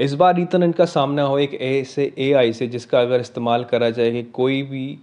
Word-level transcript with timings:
इस 0.00 0.14
बार 0.14 0.38
ईथन 0.40 0.62
इनका 0.62 0.84
सामना 0.84 1.22
हो 1.22 1.38
एक 1.38 1.54
ऐसे 1.54 2.32
आई 2.34 2.52
से, 2.52 2.66
जिसका 2.66 3.00
अगर 3.00 3.20
इस्तेमाल 3.20 3.64
करा 3.64 3.90
जाए 3.90 4.10
कि 4.10 4.22
कोई 4.22 4.62
भी 4.62 4.98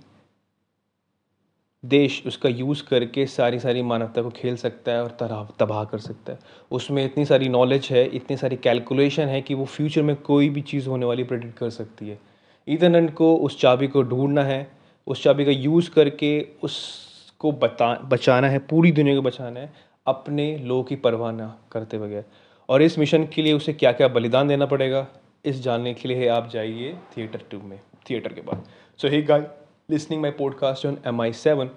देश 1.83 2.23
उसका 2.27 2.49
यूज़ 2.49 2.83
करके 2.83 3.25
सारी 3.25 3.59
सारी 3.59 3.81
मानवता 3.81 4.21
को 4.21 4.29
खेल 4.29 4.55
सकता 4.55 4.91
है 4.91 5.03
और 5.03 5.09
तरह 5.09 5.47
तबाह 5.59 5.83
कर 5.83 5.97
सकता 5.97 6.33
है। 6.33 6.39
उसमें 6.71 7.03
इतनी 7.05 7.25
सारी 7.25 7.49
नॉलेज 7.49 7.87
है, 7.91 8.05
इतनी 8.05 8.37
सारी 8.37 8.55
कैलकुलेशन 8.55 9.27
है 9.27 9.41
कि 9.41 9.53
वो 9.53 9.65
फ्यूचर 9.65 10.01
में 10.01 10.15
कोई 10.15 10.49
भी 10.49 10.61
चीज़ 10.61 10.89
होने 10.89 11.05
वाली 11.05 11.23
प्रेडिक्ट 11.23 11.57
कर 11.57 11.69
सकती 11.69 12.09
है। 12.09 12.19
ईथरनेट 12.67 13.13
को 13.13 13.35
उस 13.35 13.59
चाबी 13.61 13.87
को 13.87 14.03
ढूंढना 14.03 14.43
है, 14.43 14.71
उस 15.07 15.23
चाबी 15.23 15.45
का 15.45 15.51
यूज़ 15.51 15.91
करके 15.91 16.47
उसको 16.63 17.51
बता, 17.51 17.93
बचाना 18.03 18.47
है, 18.47 18.59
पूरी 18.59 18.91
दुनिया 18.91 19.15
को 19.15 19.21
बचाना 19.21 19.59
है, 19.59 19.73
अपने 20.07 20.57
लोगों 20.57 20.83
की 20.83 20.95
परवाह 20.95 21.31
ना 21.31 21.55
करते 21.71 21.97
बगैर। 21.97 22.25
और 22.69 22.81
इस 22.81 22.97
मिशन 22.99 23.25
के 23.25 23.41
लिए 23.41 23.53
उसे 23.53 23.73
क्या 23.73 23.91
क्या 23.91 24.07
बलिदान 24.07 24.47
देना 24.47 24.65
पड़ेगा? 24.65 25.07
इस 25.45 25.61
जानने 25.61 25.93
के 25.93 26.07
लिए 26.07 26.27
आप 26.27 26.49
जाइए 26.49 26.95
थिएटर 27.17 27.41
टू 27.51 27.59
में, 27.59 27.79
थिएटर 28.09 28.33
के 28.33 28.41
बाद 28.41 28.63
so 28.99 29.07
hi 29.07 29.21
guy 29.21 29.47
listening 29.89 30.21
my 30.21 30.31
podcast 30.31 30.85
on 30.85 30.97
M 31.07 31.21
I 31.21 31.33
seven 31.33 31.69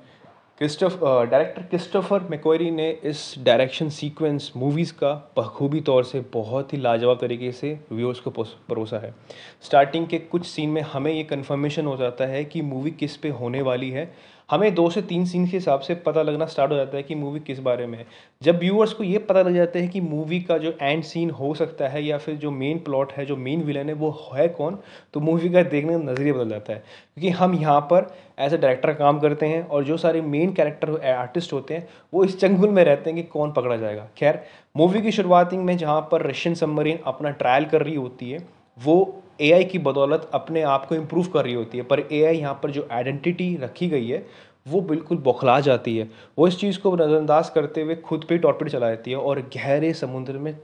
Christoph 0.58 0.98
director 1.02 1.62
Christopher 1.62 2.20
McQuarrie 2.20 2.70
ने 2.70 2.90
इस 3.04 3.34
डायरेक्शन 3.38 3.88
सीक्वेंस 3.88 4.52
मूवीज़ 4.56 4.92
का 4.92 5.12
बखूबी 5.36 5.80
तौर 5.80 6.04
से 6.04 6.20
बहुत 6.32 6.72
ही 6.72 6.78
लाजवाब 6.78 7.18
तरीके 7.20 7.52
से 7.52 7.78
व्यूअर्स 7.92 8.20
को 8.20 8.30
परोसा 8.30 8.98
है। 8.98 9.14
स्टार्टिंग 9.62 10.06
के 10.06 10.18
कुछ 10.18 10.46
सीन 10.46 10.70
में 10.70 10.82
हमें 10.82 11.12
ये 11.12 11.22
कन्फर्मेशन 11.24 11.86
हो 11.86 11.96
जाता 11.96 12.26
है 12.26 12.44
कि 12.44 12.62
मूवी 12.62 12.90
किस 12.90 13.16
पे 13.16 13.28
होने 13.30 13.62
वाली 13.62 13.90
है। 13.90 14.12
हमें 14.50 14.74
दो 14.74 14.88
से 14.90 15.02
तीन 15.02 15.24
सीन 15.24 15.46
के 15.46 15.56
हिसाब 15.56 15.80
से 15.80 15.94
पता 15.96 16.22
लगना 16.22 16.46
स्टार्ट 16.46 16.70
हो 16.72 16.76
जाता 16.76 16.96
है 16.96 17.02
कि 17.02 17.14
मूवी 17.14 17.40
किस 17.40 17.58
बारे 17.58 17.86
में 17.86 17.96
है। 17.98 18.06
जब 18.42 18.58
व्यूअर्स 18.58 18.92
को 18.92 19.04
ये 19.04 19.18
पता 19.18 19.42
लग 19.42 19.54
जाता 19.54 19.78
है 19.78 19.88
कि 19.88 20.00
मूवी 20.00 20.40
का 20.40 20.56
जो 20.58 20.72
एंड 20.82 21.02
सीन 21.04 21.30
हो 21.30 21.52
सकता 21.54 21.88
है 21.88 22.04
या 22.04 22.18
फिर 22.18 22.34
जो 22.36 22.50
मेन 22.50 22.78
प्लॉट 22.78 23.12
है, 23.12 23.26
जो 23.26 23.36
मेन 23.36 23.62
विलन 23.62 23.88
है, 23.88 23.94
वो 23.94 24.10
है 24.34 24.48
कौन 24.48 24.78
तो 25.14 25.20
मूवी 25.20 25.50
का 25.50 25.62
देखने 25.62 25.92
का 25.92 25.98
नज़रिया 26.02 26.34
बदल 26.34 26.48
जाता 26.50 26.72
है। 26.72 26.78
क्योंकि 26.78 27.30
हम 27.30 27.54
यहाँ 27.54 27.80
पर 27.92 28.12
एज 28.40 28.54
ए 28.54 28.58
डायरेक्टर 28.58 28.92
काम 28.94 29.18
करते 29.20 29.46
हैं 29.46 29.66
और 29.68 29.84
जो 29.84 29.96
सारे 29.96 30.20
मेन 30.22 30.52
कैरेक्टर 30.52 30.90
आर्टिस्ट 31.10 31.52
होते 31.52 31.74
हैं, 31.74 31.88
वो 32.14 32.24
इस 32.24 32.38
चंगुल 32.40 32.70
में 32.70 32.84
रहते 32.84 33.10
हैं 33.10 33.22
कि 33.22 33.28
कौन 33.28 33.52
पकड़ा 33.52 33.76
जाएगा। 33.76 34.08
खैर 34.18 34.42
मूवी 34.76 35.02
की 35.02 35.12
शुरुआत 35.12 35.52
में 35.54 35.76
जहाँ 35.76 36.00
पर 36.12 36.26
रशियन 36.26 36.54
सबमरीन 36.54 36.98
अपना 37.06 37.30
ट्रायल 37.32 37.64
कर 37.64 37.82
रही 37.82 37.94
होती 37.94 38.30
है, 38.30 38.46
वो 38.78 39.22
एआई 39.40 39.64
की 39.64 39.78
बदौलत 39.80 40.30
अपने 40.34 40.62
आप 40.64 40.86
को 40.86 40.94
इम्प्रूव 40.94 41.26
कर 41.26 41.44
रही 41.44 41.54
होती 41.54 41.78
है, 41.78 41.84
पर 41.84 42.00
ए 42.02 42.22
आई 42.24 42.38
यहाँ 42.38 42.54
पर 42.62 42.70
जो 42.70 42.86
आइडेंटिटी 42.92 43.56
रखी 43.56 43.88
गई 43.88 44.08
है, 44.08 44.26
वो 44.66 44.80
बिल्कुल 44.82 45.18
बौखला 45.18 45.58
जाती 45.60 45.96
है। 45.96 46.08
वो 46.38 46.48
इस 46.48 46.58
चीज़ 46.58 46.78
को 46.80 46.94
नज़रअंदाज 46.96 47.48
करते 47.50 47.82
हुए 47.82 47.94
खुद 47.98 48.24
पे 48.28 48.38
टॉर्पिड 48.38 48.68
चला 48.68 48.90
देती 48.90 49.10
है 49.10 49.16
और 49.16 49.40
गहरे 49.56 49.92
समुद्र 49.94 50.38
में 50.38 50.56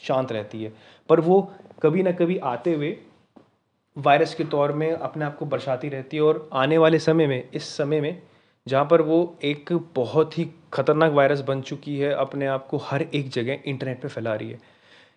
शांत 0.00 0.32
रहती 0.32 0.62
है। 0.64 0.72
पर 1.08 1.20
वो 1.20 1.40
कभी 1.82 2.02
ना 2.02 2.12
कभी 2.12 2.36
आते 2.38 2.74
हुए 2.74 2.96
वायरस 3.96 4.34
के 4.34 4.44
तौर 4.46 4.72
में 4.72 4.90
अपने 4.92 5.24
आप 5.24 5.36
को 5.38 5.46
बरसाती 5.46 5.88
रहती 5.88 6.16
है 6.16 6.22
और 6.22 6.48
आने 6.52 6.78
वाले 6.78 6.98
समय 6.98 7.26
में, 7.26 7.48
इस 7.54 7.68
समय 7.76 8.00
में, 8.00 8.22
जहाँ 8.66 8.84
पर 8.84 9.02
वो 9.02 9.38
एक 9.44 9.72
बहुत 9.96 10.38
ही 10.38 10.48
ख़तरनाक 10.72 11.12
वायरस 11.12 11.40
बन 11.40 11.60
चुकी 11.62 11.98
है, 11.98 12.12
अपने 12.12 12.46
आप 12.46 12.66
को 12.66 12.76
हर 12.76 13.02
एक 13.04 13.28
जगह 13.30 13.58
इंटरनेट 13.66 14.00
पे 14.02 14.08
फैला 14.08 14.34
रही 14.34 14.50
है। 14.50 14.58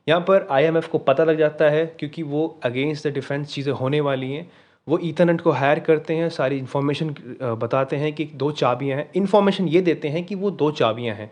यहाँ 0.08 0.22
पर 0.22 0.48
आईएमएफ 0.52 0.88
को 0.88 0.98
पता 1.00 1.23
लग 1.23 1.38
जाता 1.38 1.70
है 1.70 1.86
क्योंकि 2.00 2.23
वो 2.23 2.48
अगेंस्ट 2.64 3.08
द 3.08 3.12
डिफेंस 3.14 3.48
चीज़ें 3.48 3.72
होने 3.73 4.02
वाली 4.02 4.32
हैं। 4.32 4.50
वो 4.88 5.00
ईथरनेट 5.04 5.42
को 5.42 5.52
हायर 5.52 5.80
करते 5.80 6.16
हैं, 6.16 6.30
सारी 6.30 6.58
इन्फॉर्मेशन 6.58 7.16
बताते 7.42 7.96
हैं 7.96 8.12
कि 8.14 8.26
दो 8.36 8.52
चाबियाँ 8.54 8.98
हैं। 8.98 9.09
इन्फॉर्मेशन 9.16 9.68
ये 9.68 9.81
देते 9.81 10.08
हैं 10.08 10.24
कि 10.24 10.36
वो 10.36 10.52
दो 10.52 10.72
चाबियाँ 10.72 11.16
हैं, 11.16 11.31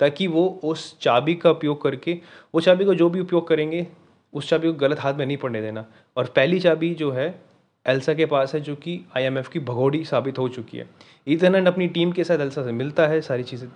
ताकि 0.00 0.26
वो 0.26 0.46
उस 0.64 0.98
चाबी 1.00 1.34
का 1.34 1.50
उपयोग 1.50 1.82
करके, 1.82 2.18
वो 2.54 2.60
चाबी 2.60 2.84
को 2.84 2.94
जो 2.94 3.08
भी 3.10 3.20
उपयोग 3.20 3.48
करेंगे, 3.48 3.86
उस 4.32 4.48
चाबी 4.48 4.68
को 4.68 4.74
गलत 4.78 5.00
हाथ 5.00 5.14
में 5.14 5.24
नहीं 5.26 5.36
पड़ने 5.36 5.62
देना। 5.62 5.86
और 6.16 6.32
पहली 6.36 6.60
चाबी 6.60 6.94
जो 6.94 7.10
है 7.12 7.34
एल्सा 7.86 8.14
के 8.14 8.26
पास 8.26 8.54
है, 8.54 8.60
जो 8.60 8.74
कि 8.76 9.00
आईएमएफ 9.16 9.48
की 9.48 9.58
भगोड़ी 9.60 10.04
साबित 10.04 10.38
हो 10.38 10.48
चुकी 10.48 10.78
है। 10.78 10.88
ईथरनेट 11.26 11.68
अपनी 11.68 11.88
टीम 11.88 12.12
के 12.12 12.24
साथ 12.24 12.40
एल्सा 12.40 12.64
से 12.64 12.72
मिलता 12.72 13.06
है, 13.06 13.20
सारी 13.20 13.42
चीज़ें 13.42 13.68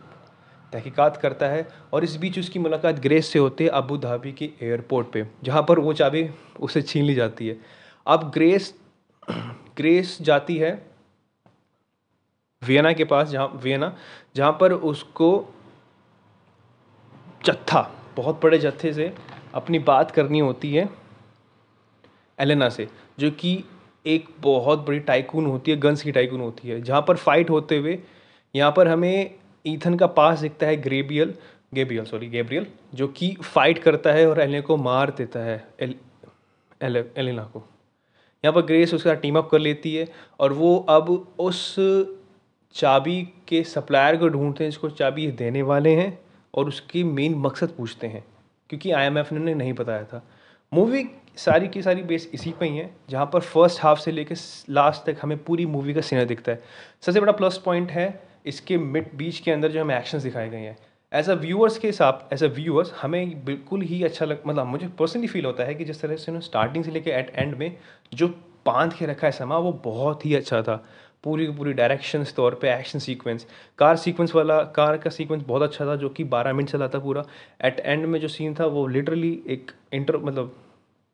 तहकीकात 0.74 1.16
करता 1.16 1.46
है 1.46 1.66
और 1.92 2.04
इस 2.04 2.16
बीच 2.16 2.38
उसकी 2.38 2.58
मुलाकात 2.58 2.98
ग्रेस 3.00 3.32
से 3.32 3.38
होती 3.38 3.64
है 3.64 3.70
अबू 3.72 3.96
धाबी 3.98 4.32
के 4.32 4.50
एयरपोर्ट 4.62 5.10
पे, 5.12 5.26
जहाँ 5.44 5.62
पर 5.68 5.78
वो 5.78 5.92
चाबी 5.94 6.28
उसे 6.60 6.82
छीन 6.82 7.04
ली 7.04 7.14
जाती 7.14 7.48
है। 7.48 7.56
अब 8.06 8.30
ग्रेस 8.34 8.74
ग्रेस 9.76 10.16
जाती 10.22 10.56
है 10.56 10.70
वियना 12.62 12.92
के 12.92 13.04
पास, 13.04 13.28
जहाँ, 13.28 13.60
वियना, 13.62 13.96
जहाँ 14.36 14.52
पर 14.60 14.72
उसको 14.72 15.28
जत्था, 17.44 17.90
बहुत 18.16 18.40
बड़े 18.42 18.58
जत्थे 18.58 18.92
से 18.92 19.12
अपनी 19.54 19.78
बात 19.80 20.10
करनी 20.10 20.38
होती 20.38 20.72
है 20.74 20.88
एलेना 22.38 22.68
से, 22.68 22.88
जो 23.18 23.30
कि 23.30 23.62
एक 24.06 24.28
बहुत 24.40 24.86
बड़ी 24.86 25.00
टाइकून 25.02 25.46
होती 25.46 25.70
है 25.70 25.76
गन्स 25.76 26.02
की 26.02 26.12
टाइकून 26.12 26.40
होती 26.40 26.68
है, 26.68 26.80
जहाँ 26.82 27.04
पर 27.08 27.16
फाइट 27.16 27.50
होते 27.50 27.78
हुए 27.78 27.98
यहाँ 28.54 28.72
पर 28.72 28.88
हमें 28.88 29.34
ईथन 29.64 29.94
का 29.94 30.06
पास 30.06 30.40
दिखता 30.40 30.66
है 30.66 30.76
ग्रेबियल 30.76 31.34
गेब्रियल 31.74 32.04
सॉरी 32.04 32.26
गेब्रियल 32.28 32.66
जो 32.94 33.06
कि 33.08 33.34
फाइट 33.44 33.78
करता 33.78 34.12
है 34.12 34.26
और 34.28 34.40
एलेना 34.40 34.60
को 34.60 34.76
मार 34.76 35.10
देता 35.10 35.40
है 35.40 35.56
एल, 35.80 35.94
एल, 36.82 37.04
एलेना 37.16 37.44
को। 37.44 37.62
यहाँ 38.44 38.52
पर 38.52 38.62
ग्रेस 38.62 38.94
उसके 38.94 39.14
टीम 39.16 39.38
अप 39.38 39.48
कर 39.50 39.58
लेती 39.58 39.94
है 39.94 40.06
और 40.40 40.52
वो 40.52 40.76
अब 40.88 41.10
उस 41.38 41.74
चाबी 42.74 43.20
के 43.48 43.62
सप्लायर 43.64 44.16
को 44.16 44.28
ढूंढते 44.28 44.64
हैं 44.64 44.70
जिसको 44.70 44.90
चाबी 44.90 45.26
देने 45.32 45.62
वाले 45.62 45.94
हैं 45.94 46.18
और 46.54 46.68
उसकी 46.68 47.04
मेन 47.04 47.34
मकसद 47.36 47.74
पूछते 47.76 48.06
हैं 48.06 48.24
क्योंकि 48.70 48.90
आईएमएफ 48.90 49.32
ने 49.32 49.54
नहीं 49.54 49.72
बताया 49.72 50.04
था। 50.04 50.22
मूवी 50.72 51.04
सारी 51.36 51.68
की 51.68 51.82
सारी 51.82 52.02
बेस 52.02 52.28
इसी 52.34 52.50
पर 52.50 52.64
ही 52.64 52.76
है 52.76 52.90
जहाँ 53.10 53.26
पर 53.32 53.40
फ़र्स्ट 53.40 53.82
हाफ़ 53.82 54.00
से 54.00 54.12
लेकर 54.12 54.36
लास्ट 54.70 55.04
तक 55.06 55.16
हमें 55.22 55.36
पूरी 55.44 55.66
मूवी 55.66 55.94
का 55.94 56.00
सीना 56.00 56.24
दिखता 56.24 56.52
है। 56.52 56.62
सबसे 57.02 57.20
बड़ा 57.20 57.32
प्लस 57.32 57.58
पॉइंट 57.64 57.90
है 57.90 58.08
इसके 58.44 58.78
मिड, 58.78 59.06
बीच 59.16 59.38
के 59.38 59.50
अंदर 59.50 59.72
जो 59.72 59.80
हमें 59.80 59.96
एक्शंस 59.98 60.22
दिखाए 60.22 60.48
गए 60.48 60.58
हैं। 60.58 60.76
एज 61.12 61.28
अ 61.30 61.34
व्यूअर्स 61.34 61.78
के 61.78 61.88
हिसाब 61.88 62.28
एज 62.32 62.44
अ 62.44 62.46
व्यूअर्स 62.46 62.92
हमें 63.02 63.44
बिल्कुल 63.44 63.82
ही 63.82 64.02
अच्छा 64.04 64.26
लग 64.26 64.42
मतलब 64.46 64.66
मुझे 64.66 64.88
पर्सनली 64.98 65.26
फील 65.26 65.44
होता 65.44 65.64
है 65.64 65.74
कि 65.74 65.84
जिस 65.84 66.00
तरह 66.00 66.16
से 66.16 66.30
उन्होंने 66.32 66.46
स्टार्टिंग 66.46 66.84
से 66.84 66.90
लेकर 66.90 67.10
एट 67.10 67.32
एंड 67.34 67.54
में 67.54 67.76
जो 68.14 68.28
बाँध 68.66 68.92
के 68.92 69.06
रखा 69.06 69.26
है 69.26 69.32
समा, 69.32 69.58
वो 69.58 69.72
बहुत 69.84 70.26
ही 70.26 70.34
अच्छा 70.34 70.62
था। 70.62 70.84
पूरी 71.24 71.46
की 71.46 71.52
पूरी 71.52 71.72
डायरेक्शन 71.72 72.24
तौर 72.36 72.54
पे 72.54 72.72
एक्शन 72.72 72.98
सीक्वेंस 72.98 73.46
कार 73.78 73.96
सीक्वेंस 73.96 74.34
वाला 74.34 74.62
कार 74.76 74.96
का 74.96 75.10
सीक्वेंस 75.10 75.42
बहुत 75.42 75.62
अच्छा 75.62 75.86
था, 75.86 75.96
जो 75.96 76.08
कि 76.08 76.24
बारह 76.24 76.52
मिनट 76.52 76.70
चला 76.70 76.88
था 76.88 76.98
पूरा। 76.98 77.24
एट 77.64 77.80
एंड 77.80 78.06
में 78.06 78.20
जो 78.20 78.28
सीन 78.28 78.54
था, 78.54 78.66
वो 78.66 78.86
लिटरली 78.86 79.42
एक 79.46 79.70
इंटर 79.92 80.16
मतलब 80.16 80.54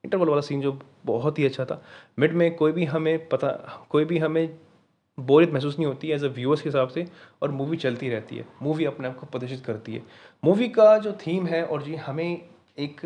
इंटरवल 0.05 0.29
वाला 0.29 0.41
सीन 0.41 0.61
जो 0.61 0.79
बहुत 1.07 1.39
ही 1.39 1.45
अच्छा 1.45 1.65
था। 1.65 1.83
मिड 2.19 2.33
में 2.33 2.55
कोई 2.55 2.73
भी 2.73 2.85
हमें 2.85 3.29
पता, 3.29 3.49
कोई 3.91 4.05
भी 4.05 4.19
हमें 4.19 4.49
बोरियत 5.21 5.53
महसूस 5.53 5.79
नहीं 5.79 5.87
होती 5.87 6.11
एज 6.11 6.25
अ 6.25 6.29
व्यूअर्स 6.29 6.63
के 6.63 6.69
हिसाब 6.69 6.89
से 6.89 7.07
और 7.43 7.51
मूवी 7.51 7.77
चलती 7.77 8.09
रहती 8.09 8.37
है। 8.37 8.45
मूवी 8.63 8.85
अपने 8.85 9.09
आप 9.09 9.17
को 9.19 9.27
प्रदर्शित 9.27 9.65
करती 9.67 9.95
है। 9.95 10.03
मूवी 10.43 10.69
का 10.69 10.97
जो 10.99 11.13
थीम 11.27 11.47
है 11.47 11.65
और 11.65 11.83
जी 11.83 11.95
हमें 11.99 12.41
एक, 12.79 13.01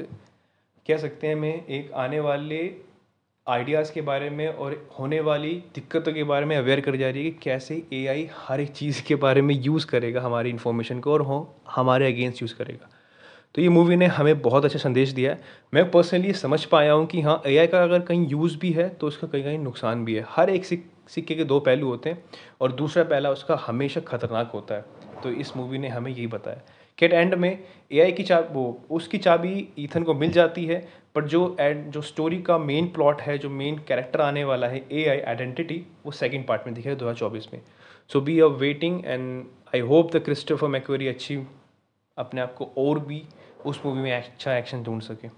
कह 0.87 0.97
सकते 0.97 1.27
हैं 1.27 1.35
हमें 1.35 1.67
एक 1.67 1.93
आने 1.93 2.21
वाले 2.21 2.59
आइडियाज़ 3.47 3.93
के 3.93 4.01
बारे 4.01 4.29
में 4.31 4.47
और 4.49 4.75
होने 4.99 5.21
वाली 5.21 5.53
दिक्कतों 5.75 6.13
के 6.13 6.23
बारे 6.25 6.47
में 6.47 6.57
अवेयर 6.57 6.81
कर 6.81 6.97
जा 6.97 7.09
रही 7.11 7.25
है 7.25 7.31
कि 7.31 7.39
कैसे 7.43 7.83
एआई 7.93 8.29
हर 8.37 8.61
एक 8.61 8.71
चीज़ 8.71 9.03
के 9.03 9.15
बारे 9.17 9.43
में 9.43 9.55
यूज़ 9.55 9.87
करेगा 9.87 10.21
हमारी 10.21 10.51
इन्फॉर्मेशन 10.51 11.01
को 11.01 11.13
और 11.13 11.23
हो, 11.23 11.55
हमारे 11.71 12.07
अगेंस्ट 12.07 12.43
यूज़ 12.43 12.55
करेगा। 12.55 12.89
तो 13.55 13.63
ये 13.63 13.69
मूवी 13.69 13.97
ने 13.97 14.07
हमें 14.07 14.41
बहुत 14.43 14.65
अच्छा 14.65 14.79
संदेश 14.79 15.11
दिया 15.11 15.33
है। 15.33 15.43
मैं 15.75 15.91
पर्सनली 15.91 16.33
समझ 16.33 16.65
पाया 16.65 16.93
हूँ 16.93 17.07
कि 17.07 17.21
हाँ 17.21 17.41
ए 17.47 17.67
का 17.67 17.83
अगर 17.83 18.01
कहीं 18.01 18.27
यूज़ 18.29 18.57
भी 18.59 18.71
है 18.73 18.89
तो 18.91 19.07
उसका 19.07 19.27
कहीं 19.27 19.45
कहीं 19.45 19.59
नुकसान 19.59 20.05
भी 20.05 20.15
है। 20.15 20.25
हर 20.29 20.51
एक 20.51 20.65
सिक्के 21.09 21.35
के 21.35 21.45
दो 21.45 21.59
पहलू 21.61 21.89
होते 21.89 22.11
हैं 22.11 22.25
और 22.61 22.73
दूसरा 22.73 23.05
पहला 23.05 23.31
उसका 23.31 23.63
हमेशा 23.67 24.01
ख़तरनाक 24.01 24.51
होता 24.55 24.75
है। 24.75 24.85
तो 25.23 25.31
इस 25.31 25.57
मूवी 25.57 25.79
ने 25.79 25.89
हमें 25.89 26.11
यही 26.11 26.27
बताया। 26.27 26.61
कि 26.99 27.07
एट 27.07 27.13
एंड 27.13 27.35
में 27.35 27.59
एआई 27.93 28.13
की 28.13 28.23
चा, 28.23 28.39
वो, 28.39 28.81
उसकी 28.91 29.19
चाबी 29.19 29.69
ईथन 29.79 30.03
को 30.03 30.15
मिल 30.15 30.31
जाती 30.31 30.65
है, 30.67 30.87
पर 31.15 31.25
जो 31.25 31.57
एड 31.61 31.91
जो 31.91 32.03
स्टोरी 32.03 32.41
का 32.43 32.59
मेन 32.59 32.89
प्लॉट 32.89 33.21
है, 33.21 33.39
जो 33.39 33.51
मेन 33.51 33.79
कैरेक्टर 33.89 34.21
आने 34.21 34.45
वाला 34.45 34.67
है 34.67 34.85
ए 34.93 35.05
आई 35.09 35.21
आइडेंटिटी 35.21 35.83
वो 36.07 36.13
सेकेंड 36.13 36.47
पार्ट 36.47 36.67
में 36.67 36.75
दिखेगा 36.75 36.95
दो 36.95 37.05
हज़ार 37.05 37.19
चौबीस 37.19 37.49
में। 37.55 37.61
So 38.11 38.21
be 38.21 38.39
a 38.41 38.47
waiting 38.47 39.05
and 39.05 39.45
I 39.75 39.81
hope 39.81 40.17
the 40.17 40.23
Christopher 40.25 40.69
McQuarrie 40.69 41.09
अच्छी, 41.09 41.37
अपने 42.17 42.41
आप 42.41 42.55
को 42.55 42.71
और 42.79 42.99
भी 42.99 43.23
उस 43.67 43.81
मूवी 43.87 44.01
में 44.01 44.13
अच्छा 44.13 44.57
एक्शन 44.57 44.83
ढूंढ 44.83 45.03
सके। 45.03 45.29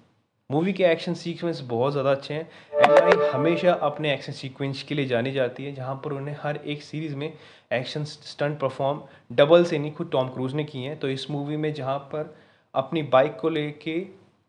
मूवी 0.51 0.73
के 0.73 0.85
एक्शन 0.85 1.15
सीक्वेंस 1.15 1.61
बहुत 1.69 1.93
ज़्यादा 1.93 2.11
अच्छे 2.11 2.35
हैं। 2.35 2.49
एम 2.83 3.23
हमेशा 3.33 3.73
अपने 3.73 4.13
एक्शन 4.13 4.33
सीक्वेंस 4.33 4.83
के 4.83 4.95
लिए 4.95 5.07
जानी 5.07 5.31
जाती 5.33 5.65
है, 5.65 5.75
जहाँ 5.75 5.95
पर 6.05 6.13
उन्हें 6.13 6.37
हर 6.43 6.57
एक 6.57 6.83
सीरीज़ 6.83 7.15
में 7.17 7.33
एक्शन 7.73 8.05
स्टंट 8.05 8.59
परफॉर्म 8.59 9.01
डबल 9.33 9.65
से 9.65 9.79
नहीं, 9.79 9.93
खुद 9.93 10.11
टॉम 10.13 10.29
क्रूज 10.29 10.55
ने 10.55 10.65
किए 10.65 10.89
हैं। 10.89 10.99
तो 10.99 11.09
इस 11.09 11.31
मूवी 11.31 11.57
में 11.57 11.73
जहाँ 11.75 11.99
पर 12.13 12.35
अपनी 12.75 13.03
बाइक 13.05 13.37
को 13.41 13.49
लेके 13.49 14.01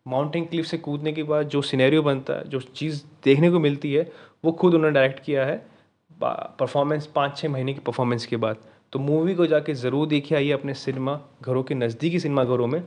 माउंटेन 0.06 0.46
क्लिफ 0.46 0.66
से 0.66 0.78
कूदने 0.80 1.12
के 1.14 1.24
बाद 1.24 1.48
जो 1.48 1.62
सिनेरियो 1.62 2.04
बनता 2.04 2.34
है, 2.34 2.48
जो 2.50 2.60
चीज़ 2.60 3.04
देखने 3.24 3.50
को 3.52 3.60
मिलती 3.60 3.94
है, 3.94 4.12
वो 4.46 4.52
खुद 4.52 4.74
उन्होंने 4.74 4.94
डायरेक्ट 4.94 5.24
किया 5.24 5.46
है 5.46 5.58
परफॉर्मेंस 6.22 7.06
पाँच 7.16 7.38
छः 7.38 7.50
महीने 7.50 7.74
की 7.74 7.80
परफॉर्मेंस 7.82 8.26
के 8.26 8.38
बाद। 8.38 8.58
तो 8.94 9.00
मूवी 9.00 9.36
को 9.36 9.46
जाके 9.48 9.74
ज़रूर 9.76 10.08
देखिए, 10.08 10.38
आइए 10.38 10.52
अपने 10.52 10.74
सिनेमा 10.76 11.20
घरों 11.42 11.64
के 11.64 11.76
नज़दीकी 11.76 12.20
सिनेमा 12.20 12.44
घरों 12.44 12.68
में। 12.68 12.82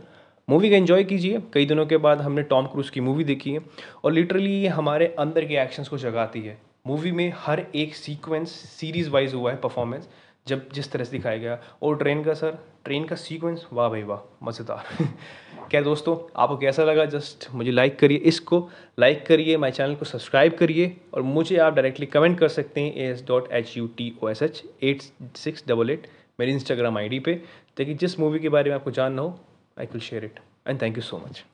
मूवी 0.51 0.69
का 0.71 0.77
एंजॉय 0.77 1.03
कीजिए। 1.05 1.41
कई 1.55 1.67
दिनों 1.67 1.85
के 1.87 1.97
बाद 1.97 2.21
हमने 2.21 2.43
टॉम 2.43 2.67
क्रूज़ 2.67 2.91
की 2.91 3.01
मूवी 3.01 3.25
देखी 3.25 3.51
है 3.53 3.61
और 4.05 4.13
लिटरली 4.13 4.53
ये 4.53 4.69
हमारे 4.69 5.07
अंदर 5.19 5.45
के 5.45 5.55
एक्शंस 5.63 5.89
को 5.89 5.99
जगाती 5.99 6.41
है। 6.41 6.57
मूवी 6.87 7.13
में 7.13 7.33
हर 7.39 7.65
एक 7.75 7.95
सीक्वेंस 7.95 8.51
सीरीज़ 8.51 9.11
वाइज 9.11 9.35
हुआ 9.35 9.51
है 9.51 9.57
परफॉर्मेंस 9.57 10.09
जब 10.47 10.69
जिस 10.73 10.91
तरह 10.93 11.05
से 11.05 11.17
दिखाया 11.17 11.37
गया। 11.37 11.59
और 11.83 11.97
ट्रेन 11.97 12.23
का 12.25 12.35
सर 12.35 12.59
ट्रेन 12.85 13.05
का 13.05 13.17
सीक्वेंस 13.17 13.67
वाह 13.73 13.89
भाई 13.89 14.03
वाह, 14.03 14.19
मज़ेदार। 14.43 15.05
क्या 15.71 15.81
दोस्तों, 15.83 16.17
आपको 16.37 16.57
कैसा 16.57 16.85
लगा? 16.85 17.05
जस्ट 17.05 17.47
मुझे 17.55 17.71
लाइक 17.71 17.99
करिए 17.99 18.19
इसको 18.19 18.69
लाइक 18.99 19.25
करिए 19.27 19.57
माय 19.57 19.71
चैनल 19.71 19.95
को 19.95 20.05
सब्सक्राइब 20.05 20.57
करिए 20.59 20.97
और 21.15 21.23
मुझे 21.23 21.57
आप 21.59 21.75
डायरेक्टली 21.75 22.07
कमेंट 22.07 22.39
कर 22.39 22.49
सकते 22.49 22.81
हैं 22.81 22.95
A 22.95 23.11
S 23.11 23.25
dot 23.29 23.53
H 23.53 23.77
U 23.77 23.87
T 23.97 24.13
O 24.23 24.29
S 24.29 24.43
H 24.43 24.63
eight 24.83 25.03
six 25.37 25.65
double 25.69 25.91
eight 25.91 26.07
मेरी 26.41 26.53
इंस्टाग्राम 26.53 26.99
आई 26.99 27.09
डी 27.09 27.19
पे, 27.21 27.35
ताकि 27.77 27.95
जिस 27.95 28.19
मूवी 28.21 28.39
के 28.39 28.49
बारे 28.49 28.71
में 28.71 28.77
आपको 28.77 28.91
जानना 28.91 29.23
हो 29.23 29.39
I 29.81 29.89
will 29.93 30.01
share 30.01 30.25
it 30.25 30.41
and 30.67 30.79
thank 30.79 30.97
you 30.97 31.03
so 31.03 31.19
much. 31.19 31.45